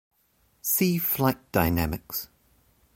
See 0.63 0.97
flight 0.97 1.37
dynamics. 1.51 2.27